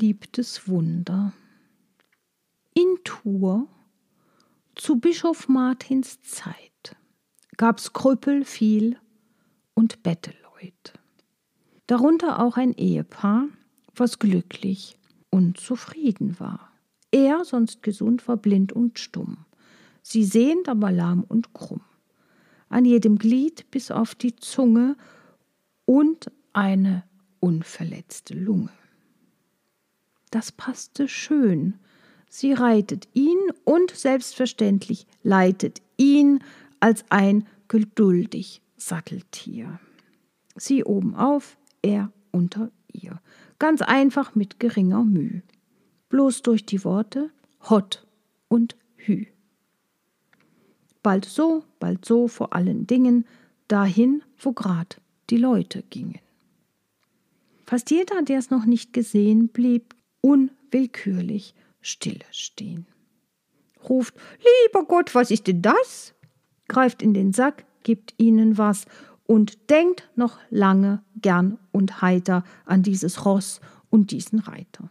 [0.00, 1.34] beliebtes Wunder.
[2.72, 3.68] In Tours
[4.74, 6.96] zu Bischof Martins Zeit
[7.58, 8.96] gab's Krüppel viel
[9.74, 10.94] und Betteleut.
[11.86, 13.48] Darunter auch ein Ehepaar,
[13.94, 14.96] was glücklich
[15.28, 16.72] und zufrieden war.
[17.10, 19.44] Er, sonst gesund, war blind und stumm,
[20.00, 21.82] sie sehend aber lahm und krumm,
[22.70, 24.96] an jedem Glied bis auf die Zunge
[25.84, 27.04] und eine
[27.40, 28.70] unverletzte Lunge.
[30.30, 31.74] Das passte schön.
[32.28, 36.42] Sie reitet ihn und selbstverständlich leitet ihn
[36.78, 39.80] als ein geduldig Satteltier.
[40.56, 43.20] Sie oben auf, er unter ihr.
[43.58, 45.42] Ganz einfach mit geringer Mühe.
[46.08, 47.30] Bloß durch die Worte
[47.68, 48.06] Hot
[48.48, 49.26] und Hü.
[51.02, 53.26] Bald so, bald so vor allen Dingen,
[53.68, 55.00] dahin, wo grad
[55.30, 56.18] die Leute gingen.
[57.64, 62.86] Fast jeder, der es noch nicht gesehen, blieb unwillkürlich stille stehen.
[63.88, 66.14] Ruft, lieber Gott, was ist denn das?
[66.68, 68.84] Greift in den Sack, gibt ihnen was
[69.26, 74.90] und denkt noch lange gern und heiter an dieses Ross und diesen Reiter.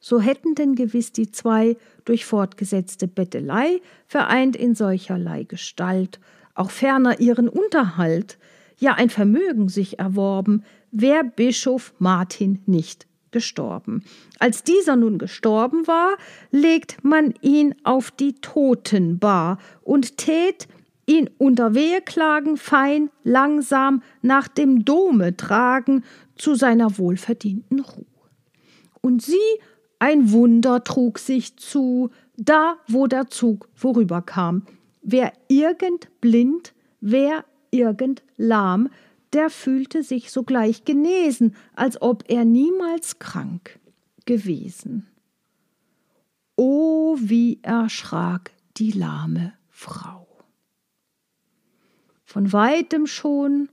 [0.00, 6.20] So hätten denn gewiss die zwei durch fortgesetzte Bettelei, vereint in solcherlei Gestalt,
[6.54, 8.38] auch ferner ihren Unterhalt,
[8.78, 14.04] ja ein Vermögen sich erworben, wär Bischof Martin nicht gestorben.
[14.38, 16.16] Als dieser nun gestorben war,
[16.50, 20.68] legt man ihn auf die Totenbar und tät
[21.06, 26.04] ihn unter Weheklagen fein langsam nach dem Dome tragen
[26.36, 28.06] zu seiner wohlverdienten Ruhe.
[29.00, 29.34] Und sie,
[29.98, 34.66] ein Wunder trug sich zu, da wo der Zug vorüberkam.
[35.02, 38.88] Wer irgend blind, wer irgend lahm,
[39.32, 43.78] der fühlte sich sogleich genesen, als ob er niemals krank
[44.26, 45.06] gewesen.
[46.56, 50.26] O, wie erschrak die lahme Frau.
[52.24, 53.68] Von weitem schon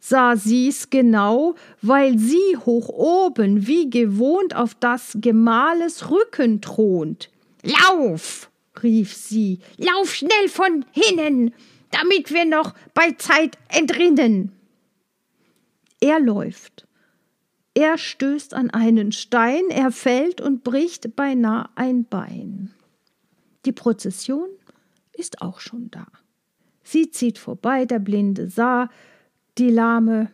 [0.00, 7.30] sah sie's genau, weil sie hoch oben wie gewohnt auf das Gemahles Rücken thront.
[7.62, 8.50] Lauf!
[8.82, 11.54] rief sie, lauf schnell von hinnen,
[11.90, 14.50] damit wir noch bei Zeit entrinnen.
[16.02, 16.88] Er läuft.
[17.74, 22.74] Er stößt an einen Stein, er fällt und bricht beinahe ein Bein.
[23.64, 24.48] Die Prozession
[25.12, 26.08] ist auch schon da.
[26.82, 28.90] Sie zieht vorbei, der Blinde sah,
[29.58, 30.32] die Lahme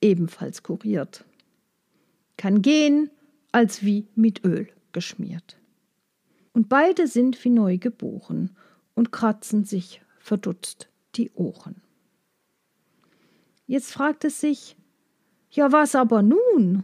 [0.00, 1.26] ebenfalls kuriert.
[2.38, 3.10] Kann gehen,
[3.52, 5.58] als wie mit Öl geschmiert.
[6.54, 8.56] Und beide sind wie neu geboren
[8.94, 11.82] und kratzen sich verdutzt die Ohren.
[13.66, 14.74] Jetzt fragt es sich,
[15.52, 16.82] ja, was aber nun?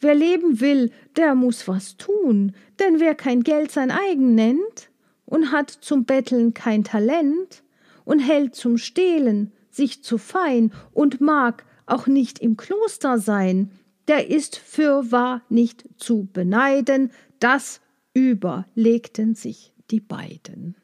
[0.00, 4.90] Wer leben will, der muss was tun, denn wer kein Geld sein eigen nennt
[5.24, 7.62] und hat zum Betteln kein Talent
[8.04, 13.70] und hält zum Stehlen sich zu fein und mag auch nicht im Kloster sein,
[14.08, 17.10] der ist fürwahr nicht zu beneiden,
[17.40, 17.80] das
[18.14, 20.76] überlegten sich die beiden.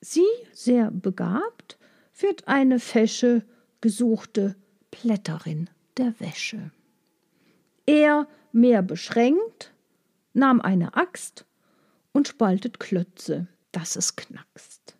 [0.00, 1.78] Sie, sehr begabt,
[2.18, 3.44] wird eine fesche,
[3.80, 4.56] gesuchte
[4.90, 6.70] Plätterin der Wäsche.
[7.86, 9.72] Er, mehr beschränkt,
[10.32, 11.44] nahm eine Axt
[12.12, 14.96] und spaltet Klötze, dass es knackst.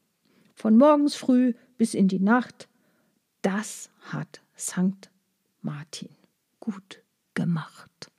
[0.55, 2.69] Von morgens früh bis in die Nacht,
[3.43, 5.11] das hat Sankt
[5.63, 6.11] Martin
[6.59, 7.03] gut
[7.35, 8.10] gemacht.